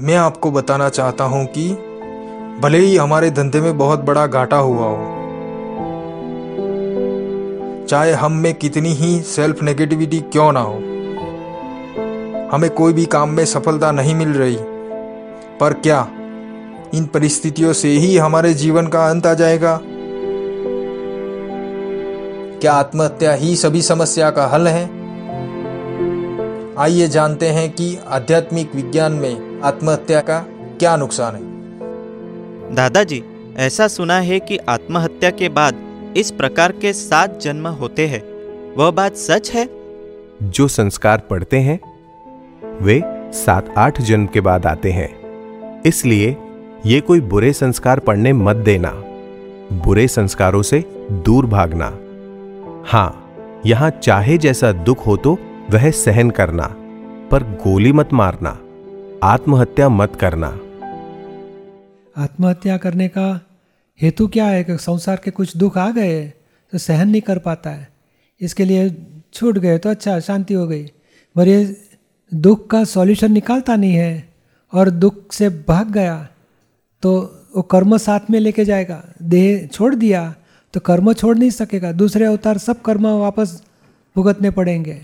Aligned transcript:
मैं 0.00 0.14
आपको 0.16 0.50
बताना 0.50 0.88
चाहता 0.88 1.24
हूँ 1.24 1.44
कि 1.46 1.68
भले 2.60 2.78
ही 2.78 2.96
हमारे 2.96 3.30
धंधे 3.30 3.60
में 3.60 3.78
बहुत 3.78 4.00
बड़ा 4.00 4.26
घाटा 4.26 4.56
हुआ 4.56 4.86
हो, 4.86 4.96
चाहे 7.90 8.12
हम 8.12 8.32
में 8.32 8.54
कितनी 8.54 8.88
ही 8.88 9.20
सेल्फ 9.22 9.62
नेगेटिविटी 9.62 10.20
क्यों 10.32 10.52
ना 10.52 10.60
हो, 10.60 10.74
हमें 12.52 12.70
कोई 12.70 12.92
भी 12.92 13.04
काम 13.06 13.30
में 13.30 13.44
सफलता 13.44 13.90
नहीं 13.92 14.14
मिल 14.14 14.32
रही। 14.32 14.56
पर 15.60 15.72
क्या 15.72 16.00
इन 16.94 17.06
परिस्थितियों 17.14 17.72
से 17.72 17.88
ही 17.88 18.16
हमारे 18.16 18.54
जीवन 18.54 18.86
का 18.86 19.06
अंत 19.06 19.26
आ 19.26 19.34
जाएगा? 19.34 19.80
क्या 22.60 22.72
आत्महत्या 22.72 23.32
ही 23.32 23.54
सभी 23.56 23.82
समस्या 23.82 24.30
का 24.30 24.46
हल 24.46 24.68
है? 24.68 24.99
आइए 26.80 27.06
जानते 27.08 27.46
हैं 27.46 27.70
कि 27.70 27.98
आध्यात्मिक 28.08 28.74
विज्ञान 28.74 29.12
में 29.12 29.60
आत्महत्या 29.60 30.20
का 30.20 30.38
क्या 30.78 30.96
नुकसान 30.96 31.34
है। 31.34 32.74
दादाजी 32.74 33.22
ऐसा 33.56 33.88
सुना 33.88 34.18
है 34.18 34.40
कि 34.40 34.56
आत्महत्या 34.56 35.30
के 35.30 35.48
बाद 35.48 35.74
इस 36.16 36.30
प्रकार 36.30 36.72
के 36.72 36.92
सात 36.92 37.38
जन्म 37.40 37.66
होते 37.68 38.06
हैं। 38.06 38.22
वह 38.76 38.90
बात 38.90 39.16
सच 39.16 39.50
है? 39.50 39.68
जो 40.42 40.68
संस्कार 40.68 41.18
पढ़ते 41.18 41.58
हैं 41.58 41.80
वे 42.82 43.02
सात 43.32 43.74
आठ 43.78 44.00
जन्म 44.00 44.26
के 44.26 44.40
बाद 44.40 44.66
आते 44.66 44.92
हैं। 44.92 45.82
इसलिए 45.82 46.36
ये 46.86 47.00
कोई 47.00 47.20
बुरे 47.20 47.52
संस्कार 47.52 47.98
पढ़ने 47.98 48.32
मत 48.32 48.56
देना। 48.56 48.90
बुरे 49.72 50.08
संस्कारों 50.08 50.62
से 50.62 50.84
दूर 51.12 51.46
भागना। 51.46 51.86
हाँ 52.86 53.34
यहाँ 53.66 53.90
चाहे 53.90 54.38
जैसा 54.38 54.72
दुख 54.72 55.06
हो 55.06 55.16
तो 55.16 55.38
वह 55.72 55.90
सहन 55.90 56.30
करना, 56.30 56.66
पर 57.30 57.42
गोली 57.56 57.92
मत 57.92 58.12
मारना, 58.12 58.50
आत्महत्या 59.24 59.88
मत 59.88 60.16
करना। 60.20 60.46
आत्महत्या 62.16 62.76
करने 62.76 63.08
का 63.08 63.28
हेतु 64.00 64.26
क्या 64.28 64.46
है 64.46 64.64
कि 64.64 64.76
संसार 64.78 65.20
के 65.24 65.30
कुछ 65.30 65.56
दुख 65.56 65.76
आ 65.78 65.90
गए 65.90 66.22
तो 66.72 66.78
सहन 66.78 67.08
नहीं 67.08 67.20
कर 67.22 67.38
पाता 67.38 67.70
है। 67.70 67.88
इसके 68.40 68.64
लिए 68.64 68.88
छूट 69.34 69.58
गए 69.58 69.78
तो 69.78 69.90
अच्छा 69.90 70.18
शांति 70.20 70.54
हो 70.54 70.66
गई। 70.66 70.84
पर 71.36 71.48
ये 71.48 71.76
दुख 72.32 72.66
का 72.66 72.82
सॉल्यूशन 72.84 73.32
निकालता 73.32 73.76
नहीं 73.76 73.94
है 73.94 74.28
और 74.72 74.90
दुख 74.90 75.32
से 75.32 75.48
भाग 75.68 75.90
गया 75.92 76.16
तो 77.02 77.12
वो 77.56 77.62
कर्म 77.62 77.96
साथ 77.98 78.30
में 78.30 78.40
लेके 78.40 78.64
जाएगा। 78.64 79.02
देह 79.22 79.66
छोड़ 79.66 79.94
दिया 79.94 80.34
तो 80.74 80.80
कर्म 80.80 81.12
छोड़ 81.12 81.36
नहीं 81.36 81.50
सकेगा। 81.52 81.92
दूसरे 81.92 82.26
अवतार 82.26 82.58
सब 82.58 82.82
कर्म 82.82 83.06
वापस 83.18 83.62
भुगतने 84.16 84.50
पड़ेंगे। 84.50 85.00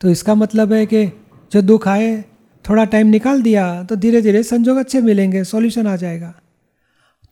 तो 0.00 0.10
इसका 0.10 0.34
मतलब 0.34 0.72
है 0.72 0.84
कि 0.86 1.06
जो 1.52 1.62
दुख 1.62 1.88
आए, 1.88 2.24
थोड़ा 2.64 2.84
टाइम 2.84 3.06
निकाल 3.06 3.42
दिया 3.42 3.82
तो 3.82 3.96
धीरे 3.96 4.20
धीरे 4.22 4.42
संजोग 4.42 4.76
अच्छे 4.76 5.00
मिलेंगे 5.00 5.44
सॉल्यूशन 5.44 5.86
आ 5.86 5.96
जाएगा। 5.96 6.34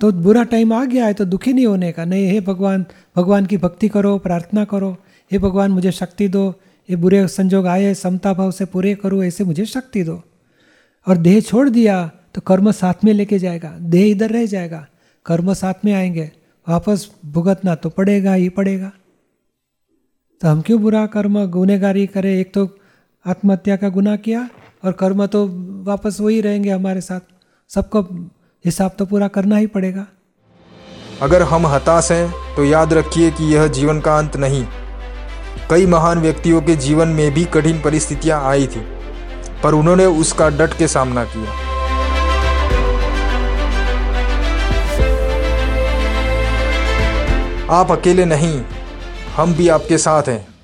तो 0.00 0.11
बुरा 0.12 0.42
टाइम 0.45 0.73
आ 0.73 0.84
गया 0.84 1.06
है 1.06 1.14
तो 1.14 1.25
दुखी 1.25 1.53
नहीं 1.53 1.67
होने 1.67 1.92
का। 1.92 2.05
नहीं, 2.05 2.27
हे 2.27 2.41
भगवान 2.41 2.84
भगवान 3.17 3.47
की 3.47 3.56
भक्ति 3.56 3.89
करो, 3.89 4.19
प्रार्थना 4.19 4.64
करो। 4.64 4.97
हे 5.33 5.39
भगवान, 5.39 5.70
मुझे 5.70 5.92
शक्ति 5.92 6.28
दो। 6.28 6.55
ये 6.89 6.97
बुरे 6.97 7.27
संजोग 7.28 7.67
आए, 7.67 7.95
समता 7.95 8.33
भाव 8.34 8.50
से 8.50 8.64
पूरे 8.64 8.95
करो, 8.95 9.23
ऐसे 9.25 9.45
मुझे 9.45 9.64
शक्ति 9.67 10.03
दो। 10.03 10.23
और 11.06 11.17
देह 11.17 11.41
छोड़ 11.41 11.69
दिया 11.69 12.11
तो 12.34 12.41
कर्म 12.41 12.70
साथ 12.73 13.05
में 13.05 13.12
लेके 13.12 13.39
जाएगा। 13.39 13.77
देह 13.80 14.11
इधर 14.11 14.30
रह 14.30 14.47
जाएगा, 14.47 14.86
कर्म 15.27 15.53
साथ 15.55 15.84
में 15.84 15.92
आएँगे। 15.92 16.30
वापस 16.67 17.08
भुगतना 17.27 17.75
तो 17.75 17.91
पड़ेगा 17.91 18.34
ही 18.34 18.48
पड़ेगा। 18.48 18.91
तो 20.41 20.48
हम 20.48 20.61
क्यों 20.61 20.81
बुरा 20.83 21.05
कर्म 21.06 21.45
गुनेगारी 21.47 22.06
करें? 22.06 22.31
एक 22.31 22.53
तो 22.55 22.69
आत्महत्या 23.25 23.77
का 23.77 23.89
गुनाह 23.89 24.17
किया 24.19 24.48
और 24.84 24.92
कर्म 24.92 25.25
तो 25.27 25.47
वापस 25.84 26.20
वही 26.20 26.41
रहेंगे 26.41 26.70
हमारे 26.70 27.01
साथ। 27.01 27.20
सबको 27.70 28.03
हिसाब 28.64 28.95
तो 28.98 29.07
पूरा 29.07 29.29
करना 29.29 29.57
ही 29.57 29.67
पड़ेगा। 29.69 30.07
अगर 31.23 31.42
हम 31.42 31.67
हताश 31.67 32.11
हैं 32.12 32.55
तो 32.57 32.64
याद 32.64 32.92
रखिए 32.92 33.31
कि 33.31 33.45
यह 33.55 33.67
जीवन 33.70 34.01
का 34.01 34.19
अंत 34.19 34.37
नहीं। 34.37 34.64
कई 35.70 35.86
महान 35.86 36.19
व्यक्तियों 36.19 36.61
के 36.63 36.77
जीवन 36.79 37.08
में 37.11 37.30
भी 37.35 37.45
कठिन 37.55 37.80
परिस्थितियाँ 37.83 38.42
आई 38.45 38.67
थी, 38.67 38.80
पर 39.63 39.75
उन्होंने 39.75 40.07
उसका 40.20 40.48
डट 40.58 40.79
के 40.79 40.89
सामना 40.89 41.25
किया। 41.27 41.64
आप 47.73 47.91
अकेले 47.91 48.25
नहीं 48.27 48.61
हम 49.36 49.55
भी 49.55 49.69
आपके 49.69 49.98
साथ 49.98 50.23
हैं। 50.23 50.55